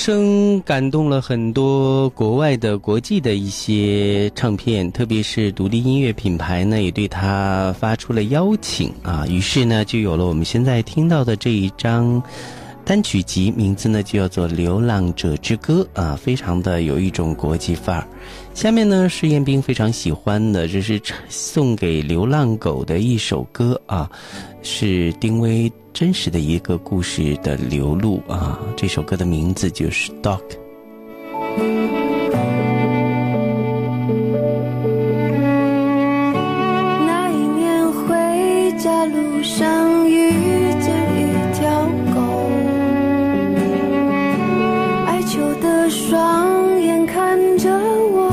[0.00, 9.26] 声感动了很多国外的、国际的一些唱片，特别是独立音乐品牌呢，也对他发出了邀请啊。
[9.28, 12.22] 于是呢，就有了我们现在听到的这一张
[12.82, 18.08] 单曲集，名字呢就叫做《流浪者之歌》啊，非常的有一种国际范儿。
[18.54, 24.10] 下面呢是彦斌非常喜欢的，这是送给流浪狗的一首歌啊，
[24.62, 28.58] 是丁薇真实的一个故事的流露啊。
[28.76, 30.38] 这首歌的名字就是《Dog》。
[37.06, 40.30] 那一年回家路上遇
[40.80, 41.24] 见一
[41.58, 41.84] 条
[42.14, 42.20] 狗，
[45.06, 48.29] 哀求的双眼看着我，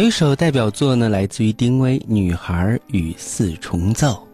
[0.00, 4.29] 有一首代表作呢来自于丁薇女孩与四重奏。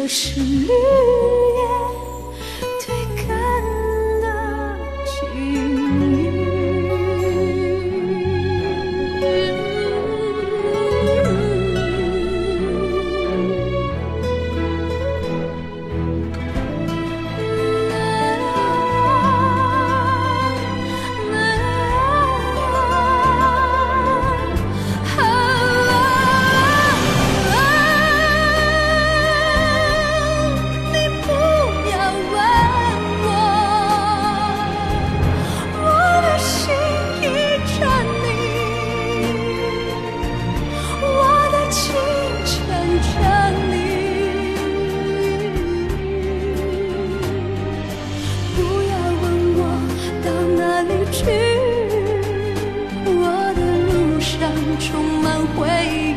[0.00, 1.39] 这是绿。
[51.20, 51.26] 去
[53.04, 53.60] 我的
[53.92, 54.40] 路上
[54.78, 56.09] 充满回忆。